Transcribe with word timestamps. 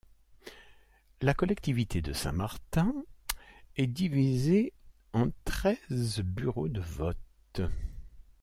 La 1.21 1.35
collectivité 1.35 2.01
de 2.01 2.11
Saint-Martin 2.11 2.91
est 3.75 3.85
divisée 3.85 4.73
en 5.13 5.27
treize 5.45 6.21
bureaux 6.23 6.69
de 6.69 6.81
vote. 6.81 7.61